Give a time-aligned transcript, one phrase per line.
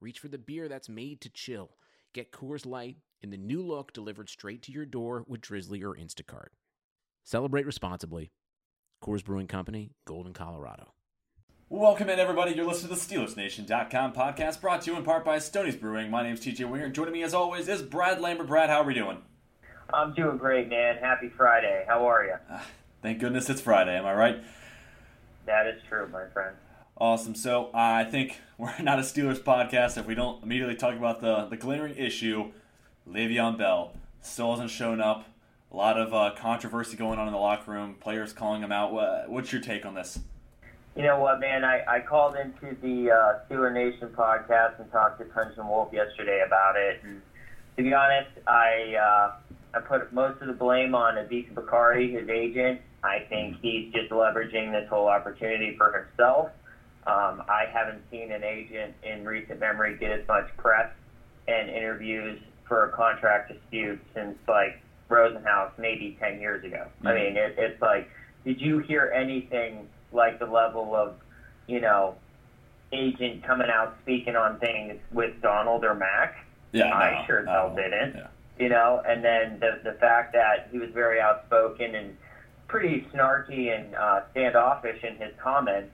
[0.00, 1.70] reach for the beer that's made to chill.
[2.14, 5.94] Get Coors Light in the new look delivered straight to your door with Drizly or
[5.94, 6.48] Instacart.
[7.24, 8.32] Celebrate responsibly.
[9.04, 10.92] Coors Brewing Company, Golden, Colorado.
[11.68, 12.52] Welcome in, everybody.
[12.52, 16.10] You're listening to the SteelersNation.com podcast brought to you in part by Stoney's Brewing.
[16.10, 16.88] My name's TJ Winger.
[16.88, 18.48] Joining me, as always, is Brad Lambert.
[18.48, 19.18] Brad, how are we doing?
[19.94, 20.96] I'm doing great, man.
[20.96, 21.84] Happy Friday.
[21.86, 22.34] How are you?
[22.52, 22.60] Uh,
[23.02, 23.96] thank goodness it's Friday.
[23.96, 24.42] Am I right?
[25.46, 26.56] That is true, my friend.
[27.00, 27.34] Awesome.
[27.34, 31.20] So uh, I think we're not a Steelers podcast if we don't immediately talk about
[31.20, 32.52] the, the glaring issue.
[33.08, 35.24] Le'Veon Bell still hasn't shown up.
[35.72, 37.94] A lot of uh, controversy going on in the locker room.
[38.00, 38.92] Players calling him out.
[39.30, 40.18] What's your take on this?
[40.96, 41.64] You know what, man?
[41.64, 46.42] I, I called into the uh, Steeler Nation podcast and talked to Tunch Wolf yesterday
[46.44, 47.00] about it.
[47.04, 47.22] And
[47.76, 52.28] to be honest, I uh, I put most of the blame on Adisa Bakari, his
[52.28, 52.80] agent.
[53.04, 56.50] I think he's just leveraging this whole opportunity for himself.
[57.06, 60.90] Um, I haven't seen an agent in recent memory get as much press
[61.48, 66.86] and interviews for a contract dispute since like Rosenhaus maybe 10 years ago.
[66.98, 67.08] Mm-hmm.
[67.08, 68.08] I mean, it, it's like,
[68.44, 71.14] did you hear anything like the level of,
[71.66, 72.16] you know,
[72.92, 76.46] agent coming out speaking on things with Donald or Mack?
[76.72, 78.14] Yeah, I no, sure no, didn't.
[78.16, 78.26] Yeah.
[78.58, 82.16] You know, and then the the fact that he was very outspoken and
[82.68, 85.90] pretty snarky and uh, standoffish in his comments.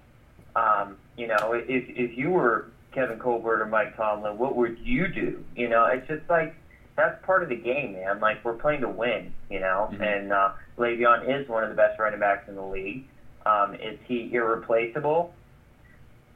[0.57, 5.07] Um, you know, if if you were Kevin Colbert or Mike Tomlin, what would you
[5.07, 5.45] do?
[5.55, 6.55] You know, it's just like
[6.97, 8.21] that's part of the game, man.
[8.21, 9.91] Like we're playing to win, you know.
[9.93, 10.03] Mm-hmm.
[10.03, 13.05] And uh, Le'Veon is one of the best running backs in the league.
[13.45, 15.35] Um, is he irreplaceable?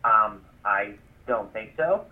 [0.05, 0.95] Um, I
[1.27, 2.05] don't think so.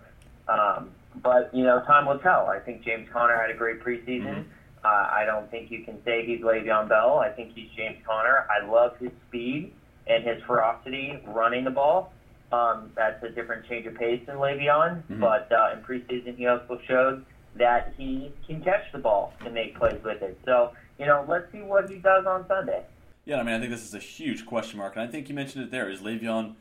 [0.49, 0.91] Um,
[1.23, 2.47] but you know, time will tell.
[2.47, 4.25] I think James Conner had a great preseason.
[4.25, 4.51] Mm-hmm.
[4.83, 7.19] Uh, I don't think you can say he's Le'Veon Bell.
[7.19, 8.47] I think he's James Conner.
[8.49, 9.75] I love his speed
[10.09, 12.13] and his ferocity running the ball.
[12.51, 15.21] Um, that's a different change of pace than Le'Veon, mm-hmm.
[15.21, 17.25] but uh, in preseason he also showed
[17.57, 20.39] that he can catch the ball and make plays with it.
[20.45, 22.85] So, you know, let's see what he does on Sunday.
[23.25, 25.35] Yeah, I mean, I think this is a huge question mark, and I think you
[25.35, 25.91] mentioned it there.
[25.91, 26.55] Is Le'Veon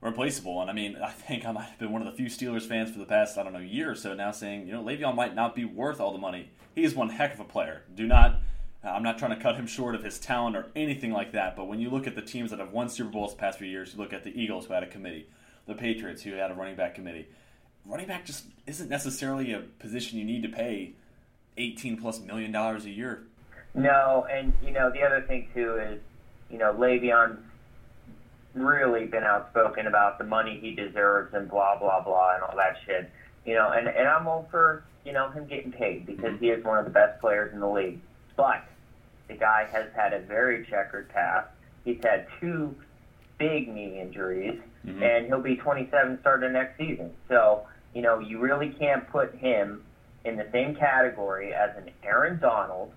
[0.00, 0.60] replaceable?
[0.62, 2.90] And I mean, I think I might have been one of the few Steelers fans
[2.90, 5.34] for the past, I don't know, year or so now saying, you know, Le'Veon might
[5.34, 6.50] not be worth all the money.
[6.74, 7.82] He is one heck of a player.
[7.94, 8.40] Do not
[8.84, 11.66] I'm not trying to cut him short of his talent or anything like that, but
[11.68, 13.94] when you look at the teams that have won Super Bowls the past few years,
[13.94, 15.26] you look at the Eagles, who had a committee,
[15.66, 17.26] the Patriots, who had a running back committee.
[17.86, 20.92] Running back just isn't necessarily a position you need to pay
[21.56, 23.24] 18 plus million dollars a year.
[23.74, 26.00] No, and you know the other thing too is,
[26.50, 27.40] you know, Le'Veon's
[28.54, 32.76] really been outspoken about the money he deserves and blah blah blah and all that
[32.86, 33.10] shit.
[33.44, 36.44] You know, and and I'm all for you know him getting paid because mm-hmm.
[36.44, 38.00] he is one of the best players in the league.
[38.36, 38.64] But
[39.28, 41.48] the guy has had a very checkered past.
[41.84, 42.74] He's had two
[43.38, 45.02] big knee injuries, mm-hmm.
[45.02, 47.12] and he'll be 27 starting next season.
[47.28, 49.82] So, you know, you really can't put him
[50.24, 52.92] in the same category as an Aaron Donald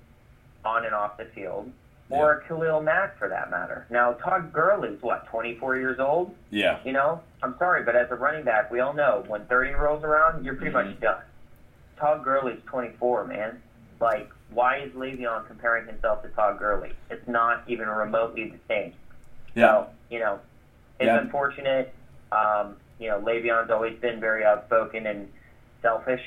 [0.64, 1.72] on and off the field,
[2.10, 3.86] or a Khalil Mack for that matter.
[3.90, 6.34] Now, Todd Gurley's what, 24 years old?
[6.52, 6.80] Yeah.
[6.86, 10.04] You know, I'm sorry, but as a running back, we all know when 30 rolls
[10.04, 10.92] around, you're pretty mm-hmm.
[10.92, 11.22] much done.
[12.00, 13.62] Todd Gurley's 24, man.
[14.00, 16.92] Like, why is Le'Veon comparing himself to Todd Gurley?
[17.10, 18.94] It's not even remotely the same.
[19.56, 19.68] Yeah.
[19.68, 20.40] So, you know,
[21.00, 21.20] it's yeah.
[21.20, 21.94] unfortunate.
[22.32, 25.30] Um, you know, Le'Veon's always been very outspoken and
[25.82, 26.22] selfish,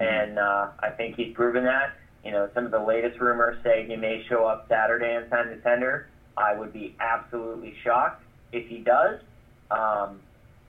[0.00, 0.04] mm-hmm.
[0.04, 1.94] and uh, I think he's proven that.
[2.24, 5.48] You know, some of the latest rumors say he may show up Saturday and sign
[5.48, 6.08] the tender.
[6.36, 9.20] I would be absolutely shocked if he does.
[9.70, 10.20] Um,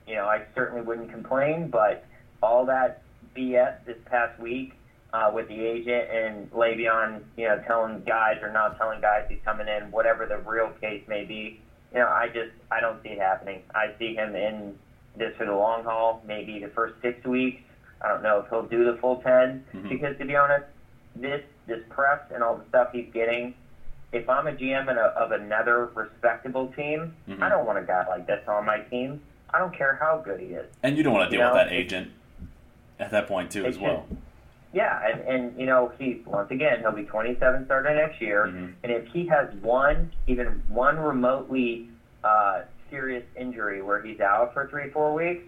[0.08, 2.06] you know, I certainly wouldn't complain, but
[2.42, 3.02] all that
[3.36, 4.74] BS this past week
[5.14, 9.40] uh, with the agent and Le'Veon, you know, telling guys or not telling guys he's
[9.44, 11.60] coming in, whatever the real case may be.
[11.94, 13.64] You know, I just I don't see it happening.
[13.74, 14.78] I see him in
[15.18, 17.62] this for the long haul, maybe the first six weeks.
[18.02, 19.90] I don't know if he'll do the full 10 mm-hmm.
[19.90, 20.66] because to be honest,
[21.16, 23.56] this this press and all the stuff he's getting.
[24.12, 27.44] If I'm a GM a, of another respectable team, mm-hmm.
[27.44, 29.22] I don't want a guy like this on my team.
[29.52, 30.68] I don't care how good he is.
[30.84, 31.54] And you don't want to deal you know?
[31.54, 32.12] with that agent
[33.00, 34.06] at that point too, as well.
[34.72, 38.72] Yeah, and, and you know he once again he'll be 27 starting next year, mm-hmm.
[38.84, 41.90] and if he has one even one remotely
[42.24, 42.62] uh,
[42.92, 45.44] serious injury where he's out for three four weeks,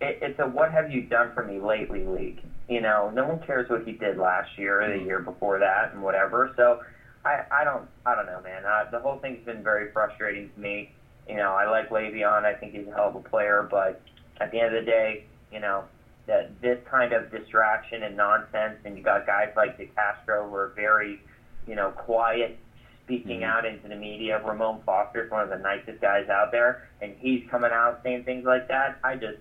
[0.00, 2.42] it, it's a what have you done for me lately league.
[2.68, 5.92] You know, no one cares what he did last year or the year before that
[5.92, 6.52] and whatever.
[6.56, 6.82] So
[7.24, 8.64] I, I don't I don't know, man.
[8.64, 10.92] Uh, the whole thing's been very frustrating to me.
[11.28, 12.44] You know, I like Le'Veon.
[12.44, 14.00] I think he's a hell of a player, but
[14.40, 15.84] at the end of the day, you know,
[16.28, 20.72] that this kind of distraction and nonsense, and you got guys like DeCastro who are
[20.76, 21.20] very,
[21.66, 22.58] you know, quiet,
[23.04, 23.44] speaking Mhm.
[23.48, 24.40] out into the media.
[24.44, 28.24] Ramon Foster is one of the nicest guys out there, and he's coming out saying
[28.24, 28.98] things like that.
[29.02, 29.38] I just,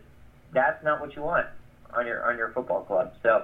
[0.54, 1.46] that's not what you want
[1.94, 3.14] on your on your football club.
[3.22, 3.44] So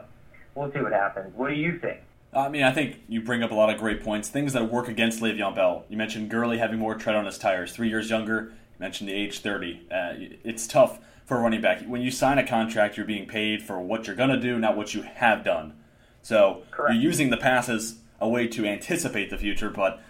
[0.56, 1.36] we'll see what happens.
[1.36, 2.00] What do you think?
[2.34, 4.28] I mean, I think you bring up a lot of great points.
[4.30, 5.86] Things that work against Le'Veon Bell.
[5.90, 8.54] You mentioned Gurley having more tread on his tires, three years younger.
[8.80, 9.88] Mentioned the age 30.
[9.92, 11.84] Uh, it's tough for a running back.
[11.84, 14.76] When you sign a contract, you're being paid for what you're going to do, not
[14.76, 15.74] what you have done.
[16.22, 16.96] So Correct.
[16.96, 20.02] you're using the pass as a way to anticipate the future, but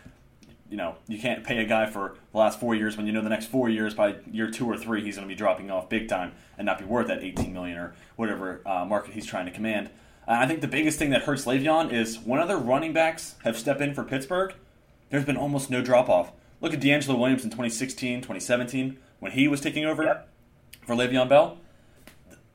[0.70, 3.22] you know you can't pay a guy for the last four years when you know
[3.22, 5.88] the next four years by year two or three he's going to be dropping off
[5.88, 9.46] big time and not be worth that 18 million or whatever uh, market he's trying
[9.46, 9.92] to command.
[10.28, 13.56] Uh, I think the biggest thing that hurts Le'Veon is when other running backs have
[13.56, 14.56] stepped in for Pittsburgh,
[15.12, 16.32] there's been almost no drop off.
[16.64, 20.30] Look at DeAngelo Williams in 2016, 2017 when he was taking over Yep.
[20.88, 21.58] for Le'Veon Bell.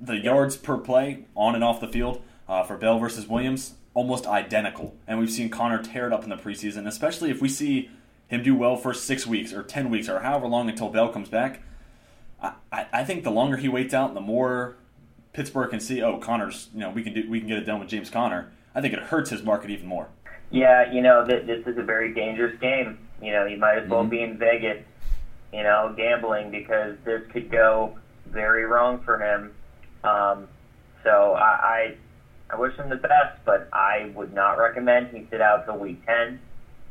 [0.00, 4.26] The yards per play on and off the field uh, for Bell versus Williams almost
[4.26, 6.86] identical, and we've seen Conner tear it up in the preseason.
[6.86, 7.90] Especially if we see
[8.28, 11.28] him do well for six weeks or ten weeks or however long until Bell comes
[11.28, 11.60] back.
[12.40, 14.76] I, I, I think the longer he waits out, the more
[15.34, 16.00] Pittsburgh can see.
[16.00, 18.52] Oh, Conner's, you know, we can do, we can get it done with James Conner.
[18.74, 20.08] I think it hurts his market even more.
[20.50, 22.98] Yeah, you know, th- this is a very dangerous game.
[23.20, 24.10] You know, you might as well Mhm.
[24.10, 24.78] be in Vegas,
[25.52, 27.92] you know, gambling because this could go
[28.26, 29.52] very wrong for him.
[30.04, 30.48] Um,
[31.02, 31.94] so I, I,
[32.50, 35.98] I wish him the best, but I would not recommend he sit out till week
[36.06, 36.38] 10.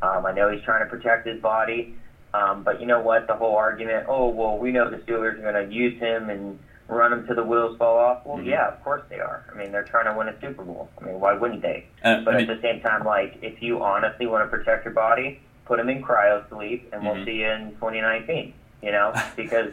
[0.02, 1.88] Um, I know he's trying to protect his body,
[2.34, 3.26] um, but you know what?
[3.28, 6.58] The whole argument, oh, well, we know the Steelers are going to use him and
[6.88, 8.20] run him till the wheels fall off.
[8.24, 8.46] Well, Mhm.
[8.46, 9.42] yeah, of course they are.
[9.52, 10.88] I mean, they're trying to win a Super Bowl.
[11.02, 11.84] I mean, why wouldn't they?
[12.04, 14.94] And, But I at the same time, like if you honestly want to protect your
[14.94, 15.36] body,
[15.68, 18.54] put him in cryo sleep, and we'll see you in 2019.
[18.82, 19.72] You know, because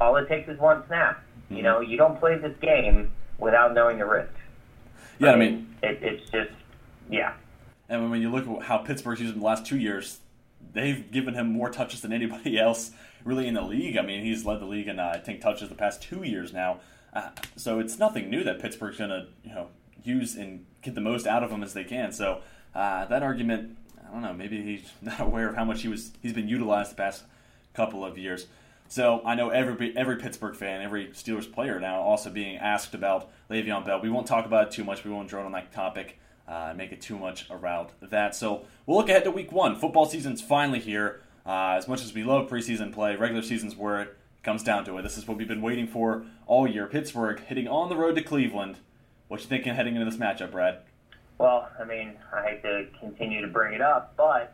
[0.00, 1.22] all it takes is one snap.
[1.50, 1.56] Mhm.
[1.56, 4.32] You know, you don't play this game without knowing the risk.
[5.18, 6.50] yeah, I mean, it, it's just,
[7.10, 7.34] yeah,
[7.88, 10.20] And when you look at how Pittsburgh's used him the last two years,
[10.72, 12.92] they've given him more touches than anybody else
[13.24, 13.96] really in the league.
[13.96, 16.52] I mean, he's led the league in uh, I think touches the past two years
[16.52, 16.80] now.
[17.12, 19.68] Uh, so it's nothing new that Pittsburgh's going to you know
[20.02, 22.10] use and get the most out of him as they can.
[22.12, 22.40] So
[22.74, 23.83] uh, that argument, I
[24.14, 26.96] don't know, maybe he's not aware of how much he was he's been utilized the
[26.96, 27.24] past
[27.74, 28.46] couple of years.
[28.88, 33.30] So I know every every Pittsburgh fan, every Steelers player now also being asked about
[33.50, 34.00] Le'Veon Bell.
[34.00, 35.04] We won't talk about it too much.
[35.04, 38.34] We won't drone on that topic uh, make it too much around that.
[38.34, 39.76] So we'll look ahead to week one.
[39.76, 41.20] Football season's finally here.
[41.46, 44.96] Uh, as much as we love preseason play, regular season's where it comes down to
[44.98, 45.02] it.
[45.02, 46.86] This is what we've been waiting for all year.
[46.86, 48.78] Pittsburgh hitting on the road to Cleveland.
[49.28, 50.80] What you thinking heading into this matchup, Brad?
[51.38, 54.52] Well, I mean, I hate to continue to bring it up, but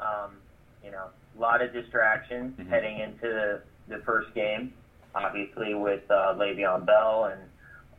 [0.00, 0.36] um,
[0.84, 1.06] you know,
[1.36, 2.68] a lot of distractions Mhm.
[2.68, 4.72] heading into the, the first game.
[5.14, 7.40] Obviously, with uh, Le'Veon Bell and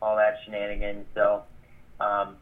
[0.00, 1.06] all that shenanigans.
[1.14, 1.42] So,
[2.00, 2.36] um,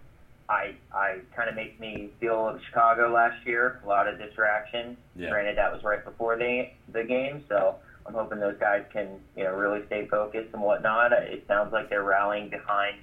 [0.49, 3.81] I I kind of makes me feel of Chicago last year.
[3.85, 4.97] A lot of distraction.
[5.17, 5.31] Yeah.
[5.31, 9.45] Granted, that was right before the the game, so I'm hoping those guys can you
[9.45, 11.13] know really stay focused and whatnot.
[11.13, 12.97] It sounds like they're rallying behind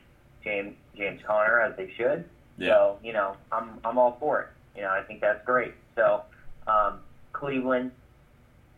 [0.43, 2.23] James James Conner as they should.
[2.57, 2.69] Yeah.
[2.69, 4.47] So you know, I'm I'm all for it.
[4.75, 5.73] You know, I think that's great.
[5.95, 6.23] So
[6.67, 6.99] um,
[7.33, 7.91] Cleveland,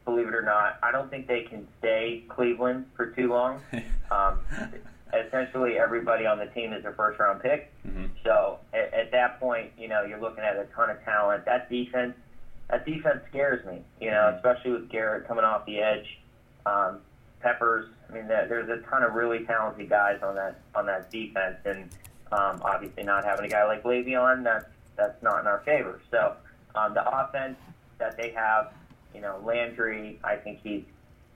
[0.06, 3.62] believe it or not, I don't think they can stay Cleveland for too long.
[4.12, 4.40] Um,
[5.14, 7.72] essentially, everybody on the team is a first round pick.
[7.84, 11.46] hmm So at, at that point, you know, you're looking at a ton of talent.
[11.46, 12.16] That defense,
[12.72, 13.84] that defense scares me.
[14.02, 14.38] You know, Mhm.
[14.38, 16.20] especially with Garrett coming off the edge.
[16.66, 17.02] Um,
[17.42, 17.86] Peppers.
[18.10, 21.88] I mean, there's a ton of really talented guys on that on that defense, and
[22.32, 26.02] um, obviously not having a guy like Le'Veon, that's that's not in our favor.
[26.12, 26.36] So
[26.76, 27.58] um, the offense
[27.98, 28.74] that they have,
[29.14, 30.84] you know, Landry, I think he's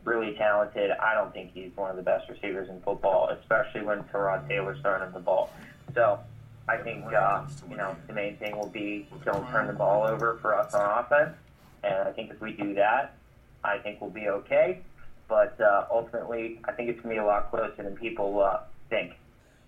[0.04, 0.92] really talented.
[0.92, 4.82] I don't think he's one of the best receivers in football, especially when Tyrod Taylor's
[4.82, 5.50] throwing him the ball.
[5.96, 6.20] So
[6.68, 10.38] I think uh, you know the main thing will be don't turn the ball over
[10.42, 11.36] for us on offense,
[11.84, 13.16] and I think if we do that,
[13.64, 14.80] I think we'll be okay.
[15.28, 18.60] But uh, ultimately, I think it's gonna be a lot closer than people uh,
[18.90, 19.14] think.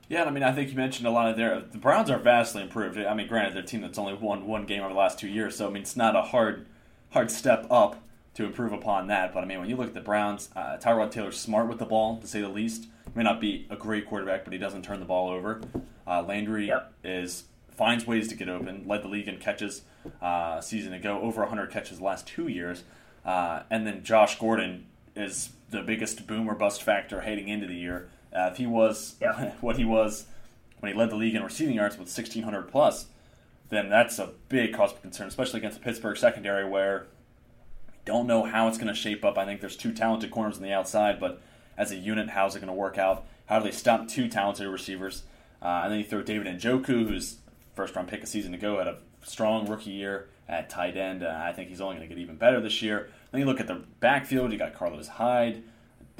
[0.08, 1.60] Yeah, I mean, I think you mentioned a lot of their.
[1.62, 2.98] The Browns are vastly improved.
[3.00, 5.28] I mean, granted, they're a team that's only won one game over the last two
[5.28, 6.68] years, so I mean, it's not a hard,
[7.12, 8.02] hard step up
[8.36, 9.34] to improve upon that.
[9.34, 11.86] But I mean, when you look at the Browns, uh, Tyrod Taylor's smart with the
[11.86, 12.86] ball, to say the least.
[13.16, 15.62] May not be a great quarterback, but he doesn't turn the ball over.
[16.06, 16.94] Uh, Landry Yep.
[17.04, 18.84] is finds ways to get open.
[18.86, 19.84] Led the league in catches
[20.22, 22.84] uh, a season ago, over 100 catches the last two years.
[23.26, 24.86] Uh, and then Josh Gordon
[25.16, 28.10] is the biggest boom or bust factor heading into the year.
[28.36, 29.52] Uh, if he was Yeah.
[29.62, 30.26] what he was
[30.80, 33.08] when he led the league in receiving yards with 1,600 plus,
[33.70, 37.08] then that's a big cause for concern, especially against the Pittsburgh secondary where
[38.06, 39.38] don't know how it's going to shape up.
[39.38, 41.42] I think there's two talented corners on the outside, but
[41.78, 43.26] as a unit, how's it going to work out?
[43.48, 45.24] How do they stop two talented receivers?
[45.62, 47.38] Uh, and then you throw David Njoku, who's
[47.76, 51.24] first round pick a season ago, had a strong rookie year at tight end.
[51.24, 53.10] Uh, I think he's only going to get even better this year.
[53.32, 54.52] Then you look at the backfield.
[54.52, 55.64] You got Carlos Hyde,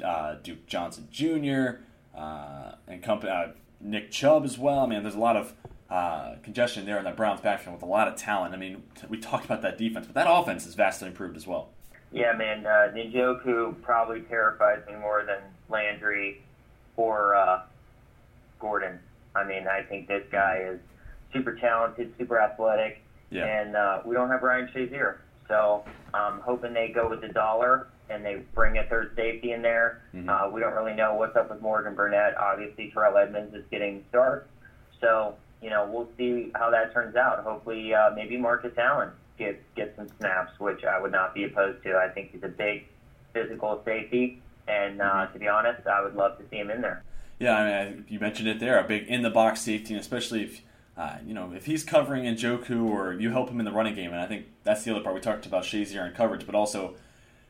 [0.04, 1.82] uh, Duke Johnson Jr.,
[2.16, 3.48] uh, and company, uh,
[3.80, 4.80] Nick Chubb as well.
[4.80, 5.52] I mean, there's a lot of
[5.90, 8.54] uh, congestion there in that Browns backfield with a lot of talent.
[8.54, 11.68] I mean, we talked about that defense, but that offense is vastly improved as well.
[12.12, 12.66] Yeah, man.
[12.66, 16.40] Uh, Njoku probably terrifies me more than Landry
[16.96, 17.62] or uh,
[18.58, 18.98] Gordon.
[19.34, 20.80] I mean, I think this guy is
[21.32, 23.44] super talented, super athletic, Yeah.
[23.44, 25.16] and uh, we don't have Ryan Shazier.
[25.48, 29.62] So I'm hoping they go with the dollar and they bring a third safety in
[29.62, 30.00] there.
[30.14, 30.28] Mhm.
[30.28, 32.36] Uh, we don't really know what's up with Morgan Burnett.
[32.36, 34.48] Obviously, Terrell Edmunds is getting starts.
[35.00, 37.40] So, you know, we'll see how that turns out.
[37.44, 41.82] Hopefully, uh, maybe Marcus Allen gets, gets some snaps, which I would not be opposed
[41.82, 41.96] to.
[41.96, 42.86] I think he's a big
[43.32, 44.40] physical safety.
[44.68, 47.02] And uh, to be honest, I would love to see him in there.
[47.38, 50.00] Yeah, I mean, I- you mentioned it there, a big in the box safety, and
[50.00, 50.62] especially if
[50.96, 54.10] uh, you know if he's covering Njoku or you help him in the running game,
[54.12, 56.94] and I think that's the other part we talked about Shazier and coverage, but also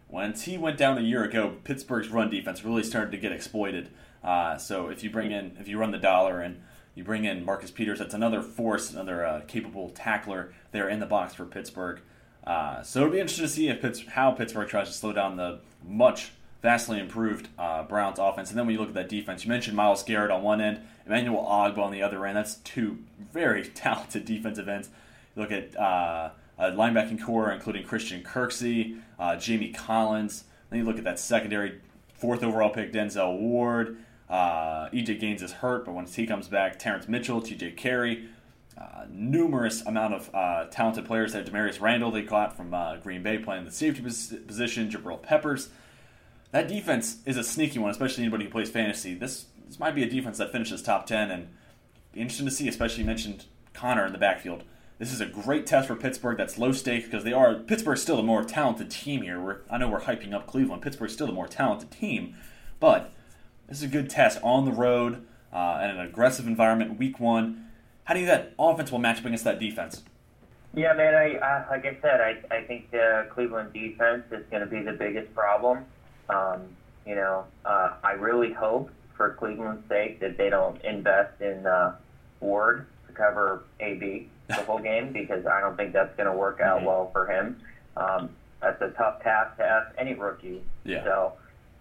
[0.08, 3.90] once he went down a year ago, Pittsburgh's run defense really started to get exploited.
[4.22, 6.60] Uh, so if you bring in if you run the dollar and
[6.94, 11.06] you bring in Marcus Peters, that's another force, another uh, capable tackler there in the
[11.06, 12.00] box for Pittsburgh.
[12.46, 15.60] Uh, so it'll be interesting to see if how Pittsburgh tries to slow down the
[15.86, 16.32] much
[16.62, 18.50] vastly improved uh, Browns offense.
[18.50, 20.80] And then when you look at that defense, you mentioned Myles Garrett on one end,
[21.04, 22.36] Emmanuel Ogbah on the other end.
[22.36, 22.98] That's two
[23.32, 24.88] very talented defensive ends.
[25.34, 25.76] You look at
[26.58, 30.44] uh, linebacking core, including Christian Kirksey, uh, Jamie Collins.
[30.70, 31.80] Then you look at that secondary,
[32.14, 33.98] fourth overall pick, Denzel Ward.
[34.28, 38.28] Uh, EJ Gaines is hurt, but once he comes back, Terrence Mitchell, TJ Carrie,
[38.76, 41.44] uh, numerous amount of uh, talented players there.
[41.44, 44.90] Damarious Randall they got from uh, Green Bay playing the safety pos- position.
[44.90, 45.70] Jabril Peppers.
[46.50, 49.14] That defense is a sneaky one, especially anybody who plays fantasy.
[49.14, 51.48] This this might be a defense that finishes top ten, and
[52.14, 52.68] interesting to see.
[52.68, 54.64] Especially you mentioned Conner in the backfield.
[54.98, 56.38] This is a great test for Pittsburgh.
[56.38, 59.38] That's low stakes because they are Pittsburgh's still the more talented team here.
[59.38, 60.80] We're, I know we're hyping up Cleveland.
[60.80, 62.34] Pittsburgh's still the more talented team,
[62.80, 63.12] but
[63.68, 66.98] this is a good test on the road uh, in an aggressive environment.
[66.98, 67.66] Week one.
[68.04, 70.02] How do you that offense will match up against that defense?
[70.72, 71.14] Yeah, man.
[71.14, 74.92] I, like I said, I I think the Cleveland defense is going to be the
[74.92, 75.84] biggest problem.
[76.30, 76.62] Um,
[77.06, 81.96] you know, uh, I really hope for Cleveland's sake that they don't invest in uh,
[82.40, 86.60] Ward to cover AB the whole game because I don't think that's going to work
[86.60, 86.84] out Mhm.
[86.84, 87.60] well for him.
[87.96, 90.62] Um, that's a tough task to ask any rookie.
[90.84, 91.04] Yeah.
[91.04, 91.32] So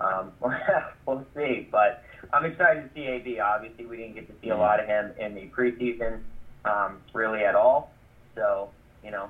[0.02, 0.32] um,
[1.06, 1.68] we'll see.
[1.72, 2.04] But
[2.34, 3.40] I'm excited to see AB.
[3.40, 4.60] Obviously, we didn't get to see a Mhm.
[4.60, 6.22] lot of him in the preseason,
[6.66, 7.92] um, really at all.
[8.36, 8.70] So
[9.04, 9.30] you know,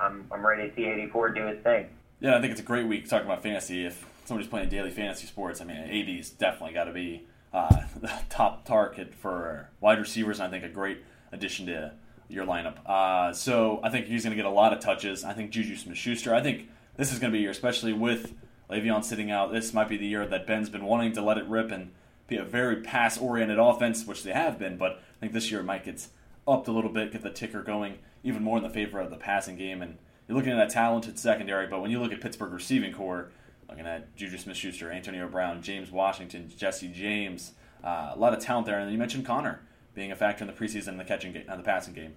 [0.00, 1.88] I'm I'm ready to see 84 do his thing.
[2.20, 3.84] Yeah, I think it's a great week talking about fantasy.
[3.84, 8.10] If somebody's playing daily fantasy sports, I mean, AB's definitely got to be uh, the
[8.30, 11.92] top target for wide receivers, and I think a great addition to
[12.28, 12.84] your lineup.
[12.86, 15.24] Uh, so I think he's going to get a lot of touches.
[15.24, 16.34] I think Juju Smith-Schuster.
[16.34, 18.34] I think this is going to be your, especially with
[18.70, 19.52] Le'Veon sitting out.
[19.52, 21.92] This might be the year that Ben's been wanting to let it rip and
[22.26, 24.76] be a very pass-oriented offense, which they have been.
[24.76, 26.06] But I think this year it might get
[26.48, 29.16] upped a little bit, get the ticker going even more in the favor of the
[29.16, 29.82] passing game.
[29.82, 33.30] And you're looking at a talented secondary, but when you look at Pittsburgh receiving core,
[33.68, 37.52] looking at Juju Smith-Schuster, Antonio Brown, James Washington, Jesse James,
[37.84, 38.78] uh, a lot of talent there.
[38.78, 39.60] And then you mentioned Conner
[39.96, 42.14] being a factor in the preseason and the catching game, and the passing game.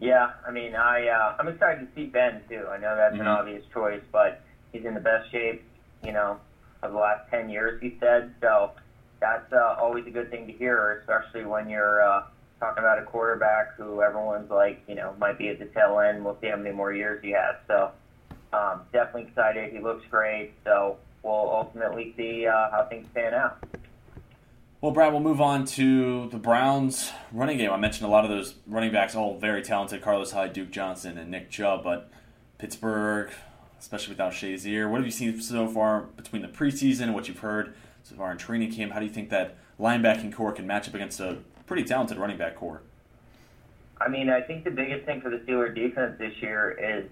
[0.00, 2.66] Yeah, I mean, I uh, I'm excited to see Ben too.
[2.68, 3.38] I know that's an Mhm.
[3.38, 4.40] obvious choice, but
[4.72, 5.62] he's in the best shape,
[6.02, 6.40] you know,
[6.82, 7.80] of the last 10 years.
[7.80, 8.72] He said so.
[9.20, 12.24] That's uh, always a good thing to hear, especially when you're uh,
[12.58, 16.24] talking about a quarterback who everyone's like, you know, might be at the tail end.
[16.24, 17.54] We'll see how many more years he has.
[17.68, 17.92] So
[18.52, 19.72] um, definitely excited.
[19.72, 20.52] He looks great.
[20.64, 23.64] So we'll ultimately see uh, how things pan out.
[24.84, 27.70] Well, Brad, we'll move on to the Browns running game.
[27.70, 31.16] I mentioned a lot of those running backs, all very talented Carlos Hyde, Duke Johnson,
[31.16, 32.10] and Nick Chubb, but
[32.58, 33.30] Pittsburgh,
[33.80, 37.38] especially without Shazier, what have you seen so far between the preseason and what you've
[37.38, 38.92] heard so far in training camp?
[38.92, 42.36] How do you think that linebacking core can match up against a pretty talented running
[42.36, 42.82] back core?
[43.98, 47.08] I mean, I think the biggest thing for the Steelers defense this year is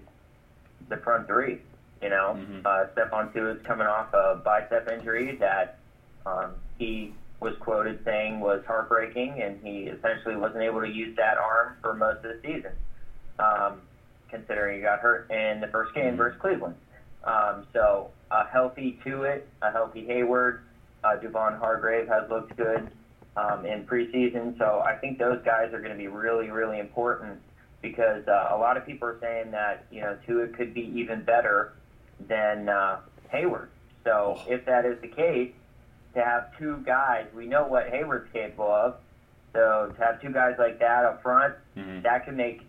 [0.89, 1.57] the front three.
[2.03, 2.63] You know, Mhm.
[2.67, 5.79] uh, Stephon coming off a bicep injury that
[6.27, 11.37] um, he was quoted saying was heartbreaking, and he essentially wasn't able to use that
[11.37, 12.71] arm for most of the season,
[13.39, 13.81] um,
[14.29, 16.75] considering he got hurt in the first game versus Cleveland.
[17.23, 20.59] Um, so a healthy Tuitt, a healthy Heyward,
[21.03, 22.89] Uh, Javon Hargrave has looked good
[23.35, 27.41] um, in preseason, so I think those guys are going to be really, really important
[27.81, 31.21] because uh, a lot of people are saying that you know Tuitt could be even
[31.23, 31.73] better
[32.27, 32.99] than uh,
[33.33, 33.67] Heyward.
[34.05, 35.51] So if that is the case,
[36.13, 38.95] to have two guys, we know what Heyward's capable of.
[39.53, 42.03] So to have two guys like that up front, Mhm.
[42.03, 42.61] that could make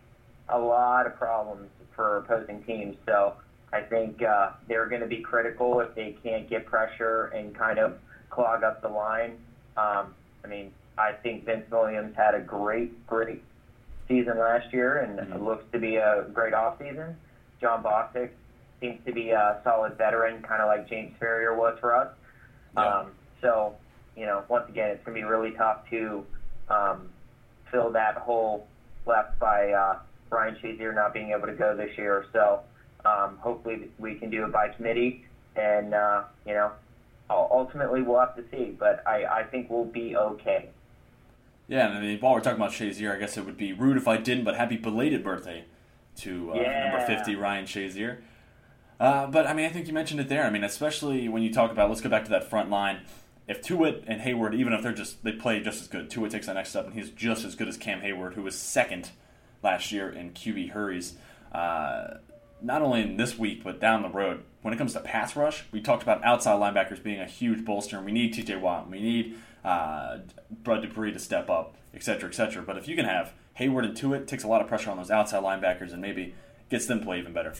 [0.48, 2.96] a lot of problems for opposing teams.
[3.06, 3.34] So
[3.72, 7.78] I think uh, they're going to be critical if they can't get pressure and kind
[7.78, 7.96] of
[8.30, 9.38] clog up the line.
[9.76, 13.42] Um, I mean, I think Vince Williams had a great, great
[14.06, 15.42] season last year and Mhm.
[15.44, 17.14] looks to be a great offseason.
[17.60, 18.30] Jon Bostic
[18.80, 22.08] seems to be a solid veteran, kind of like James Farrior was for us.
[22.76, 22.98] Yeah.
[22.98, 23.74] Um, so,
[24.16, 26.24] you know, once again, it's going to be really tough to
[26.70, 27.10] um,
[27.70, 28.66] fill that hole
[29.06, 29.98] left by uh,
[30.30, 32.24] Brian Shazier not being able to go this year.
[32.32, 32.60] So,
[33.04, 36.72] um, hopefully, we can do it by committee, and uh, you know,
[37.28, 38.74] ultimately we'll have to see.
[38.78, 40.70] But I, I think we'll be okay.
[41.68, 43.96] Yeah, and I mean, while we're talking about Shazier, I guess it would be rude
[43.98, 45.64] if I didn't, but happy belated birthday
[46.18, 46.90] to uh, Yeah.
[46.90, 48.18] number 50, Ryan Shazier.
[49.00, 50.44] Uh, but, I mean, I think you mentioned it there.
[50.44, 53.00] I mean, especially when you talk about, let's go back to that front line.
[53.46, 56.46] If Tuitt and Heyward, even if they're just, they play just as good, Tuitt takes
[56.46, 59.10] that next step, and he's just as good as Cam Heyward, who was second
[59.62, 61.16] last year in QB hurries.
[61.52, 62.18] Uh,
[62.62, 64.42] not only in this week, but down the road.
[64.62, 67.96] When it comes to pass rush, we talked about outside linebackers being a huge bolster,
[67.96, 70.18] and we need TJ Watt, we need uh,
[70.62, 72.62] Bud Dupree to step up, et cetera, et cetera.
[72.62, 74.96] But if you can have Heyward and Tuitt, it takes a lot of pressure on
[74.96, 76.34] those outside linebackers and maybe
[76.70, 77.54] gets them to play even better.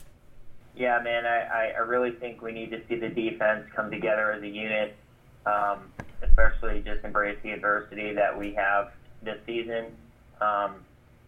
[0.75, 4.43] Yeah, man, I, I really think we need to see the defense come together as
[4.43, 4.95] a unit,
[5.45, 9.85] um, especially just embrace the adversity that we have this season
[10.41, 10.75] um,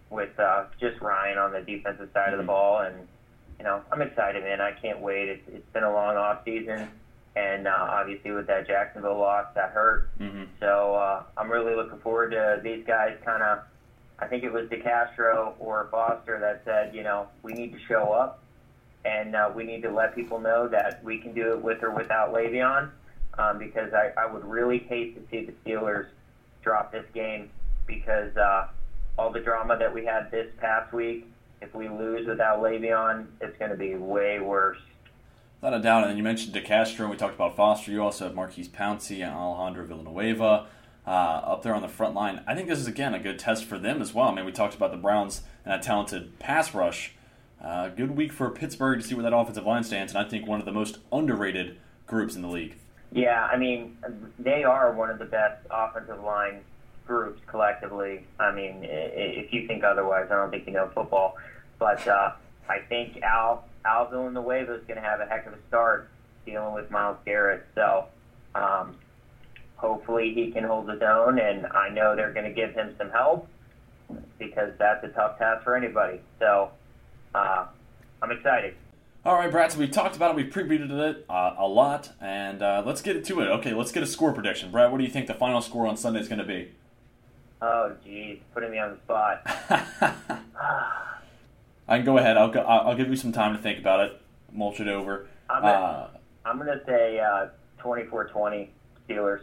[0.10, 2.48] with uh, just Ryan on the defensive side of the Mhm.
[2.48, 2.80] ball.
[2.82, 3.08] And,
[3.60, 4.62] you know, I'm excited, man.
[4.62, 5.30] I can't wait.
[5.30, 6.90] It's, it's been a long off season.
[7.36, 10.10] And uh, obviously, with that Jacksonville loss, that hurt.
[10.20, 10.46] Mm-hmm.
[10.60, 13.60] So uh, I'm really looking forward to these guys kind of.
[14.20, 18.12] I think it was DeCastro or Foster that said, you know, we need to show
[18.14, 18.40] up
[19.06, 21.92] and uh, we need to let people know that we can do it with or
[21.92, 22.90] without Le'Veon
[23.38, 26.08] um, because I, I would really hate to see the Steelers
[26.62, 27.50] drop this game
[27.86, 28.68] because uh,
[29.18, 31.28] all the drama that we had this past week,
[31.62, 34.80] if we lose without Le'Veon, it's going to be way worse.
[35.62, 36.08] Without a doubt.
[36.08, 37.92] And you mentioned DeCastro, and we talked about Foster.
[37.92, 40.68] You also have Maurkice Pouncey and Alejandro Villanueva
[41.08, 42.44] uh, up there on the front line.
[42.46, 44.28] I think this is, again, a good test for them as well.
[44.28, 47.14] I mean, we talked about the Browns and a talented pass rush.
[47.64, 50.46] Uh, good week for Pittsburgh to see where that offensive line stands, and I think
[50.46, 52.76] one of the most underrated groups in the league.
[53.12, 53.98] Yeah, I mean,
[54.38, 56.62] they are one of the best offensive line
[57.06, 58.26] groups collectively.
[58.40, 61.36] I mean, if you think otherwise, I don't think you know football.
[61.80, 62.32] But uh,
[62.68, 66.10] I think Al Al Villanueva is going to have a heck of a start
[66.46, 67.66] dealing with Myles Garrett.
[67.76, 68.06] So
[68.56, 68.96] um,
[69.78, 73.10] hopefully he can hold his own, and I know they're going to give him some
[73.10, 73.48] help
[74.38, 76.20] because that's a tough task for anybody.
[76.40, 76.72] So
[77.34, 77.66] uh,
[78.22, 78.76] I'm excited.
[79.28, 79.74] All right, Brad.
[79.74, 80.36] So we've talked about it.
[80.38, 83.48] We've previewed it uh, a lot, and uh, let's get to it.
[83.48, 84.72] Okay, let's get a score prediction.
[84.72, 86.72] Brad, what do you think the final score on Sunday is going to be?
[87.62, 89.42] Oh, geez, putting me on the spot.
[91.90, 92.38] I can go ahead.
[92.38, 94.22] I'll go, I'll give you some time to think about it.
[94.54, 95.28] Mulch it over.
[95.50, 96.10] I'm gonna, Uh,
[96.46, 97.48] I'm gonna say uh,
[97.84, 98.70] 24-20
[99.10, 99.42] Steelers.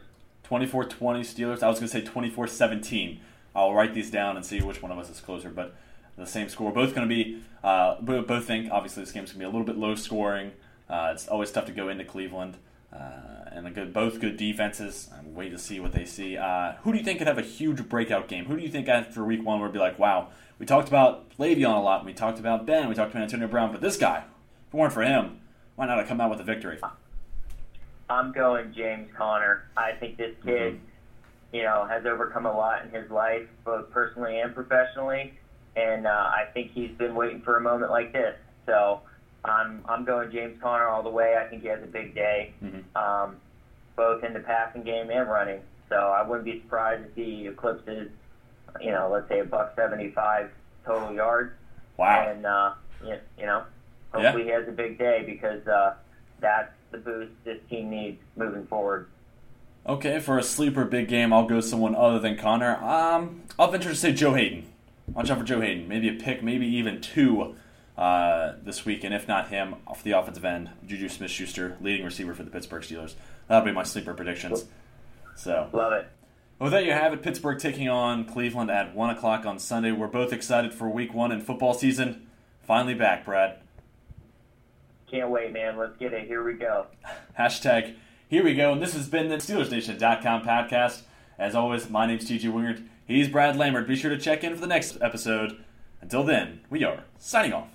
[0.49, 1.63] 24-20 Steelers.
[1.63, 3.19] I was going to say 24-17.
[3.55, 5.75] I'll write these down and see which one of us is closer, but
[6.17, 6.73] the same score.
[6.73, 9.65] Both going to be, uh, both think, obviously, this game's going to be a little
[9.65, 10.53] bit low scoring.
[10.89, 12.57] Uh, it's always tough to go into Cleveland.
[12.93, 15.11] Uh, and a good, both good defenses.
[15.17, 16.37] I'm waiting to see what they see.
[16.37, 18.45] Uh, who do you think could have a huge breakout game?
[18.45, 21.77] Who do you think after week one would be like, wow, we talked about Le'Veon
[21.77, 24.75] a lot, we talked about Ben, we talked about Antonio Brown, but this guy, if
[24.75, 25.41] it weren't for him,
[25.75, 26.79] why not have come out with a victory?
[28.09, 29.65] I'm going James Conner.
[29.77, 30.79] I think this kid,
[31.53, 35.35] you know, has overcome a lot in his life, both personally and professionally,
[35.77, 38.37] and uh, I think he's been waiting for a moment like this.
[38.67, 39.01] So
[39.45, 41.37] I'm I'm going James Conner all the way.
[41.37, 42.83] I think he has a big day, Mhm.
[42.97, 43.37] um,
[43.97, 45.61] both in the passing game and running.
[45.89, 48.11] So I wouldn't be surprised if he eclipses,
[48.81, 50.51] you know, let's say a buck seventy-five
[50.87, 51.53] total yards.
[51.97, 52.27] Wow.
[52.29, 52.73] And uh,
[53.05, 53.65] you, you know,
[54.17, 54.23] Yeah.
[54.23, 55.95] hopefully he has a big day because uh,
[56.41, 59.07] that's the boost this team needs moving forward.
[59.87, 62.77] Okay, for a sleeper big game, I'll go someone other than Conner.
[62.83, 64.65] Um, I'll venture to say Joe Haden.
[65.13, 65.87] Watch out for Joe Haden.
[65.87, 67.55] Maybe a pick, maybe even two
[67.97, 72.35] uh, this week, and if not him, off the offensive end, Juju Smith-Schuster, leading receiver
[72.35, 73.15] for the Pittsburgh Steelers.
[73.49, 74.65] That'll be my sleeper predictions.
[75.37, 76.09] So, Love it.
[76.59, 77.23] well, there you have it.
[77.23, 79.93] Pittsburgh taking on Cleveland at one o'clock on Sunday.
[79.93, 82.27] We're both excited for Week One in football season.
[82.63, 83.59] Finally back, Brad.
[85.11, 85.77] Can't wait, man.
[85.77, 86.27] Let's get it.
[86.27, 86.87] Here we go.
[87.39, 87.95] Hashtag
[88.29, 91.03] Here we go, and this has been the SteelersNation.com podcast.
[91.39, 92.87] As always, my name's TJ Wingard.
[93.07, 93.87] He's Brad Lambert.
[93.87, 95.63] Be sure to check in for the next episode.
[96.01, 97.74] Until then, we are signing off.